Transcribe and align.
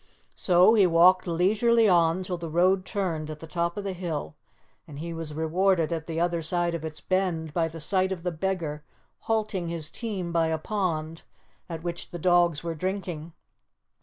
So 0.33 0.73
he 0.73 0.87
walked 0.87 1.27
leisurely 1.27 1.87
on 1.87 2.23
till 2.23 2.39
the 2.39 2.49
road 2.49 2.85
turned 2.87 3.29
at 3.29 3.39
the 3.39 3.45
top 3.45 3.77
of 3.77 3.83
the 3.83 3.93
hill, 3.93 4.35
and 4.87 4.97
he 4.97 5.13
was 5.13 5.35
rewarded 5.35 5.93
at 5.93 6.07
the 6.07 6.19
other 6.19 6.41
side 6.41 6.73
of 6.73 6.83
its 6.83 6.99
bend 6.99 7.53
by 7.53 7.67
the 7.67 7.79
sight 7.79 8.11
of 8.11 8.23
the 8.23 8.31
beggar 8.31 8.83
halting 9.29 9.67
his 9.67 9.91
team 9.91 10.31
by 10.31 10.47
a 10.47 10.57
pond 10.57 11.21
at 11.69 11.83
which 11.83 12.09
the 12.09 12.17
dogs 12.17 12.63
were 12.63 12.73
drinking. 12.73 13.33